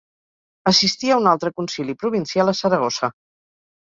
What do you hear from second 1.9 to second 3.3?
provincial a Saragossa.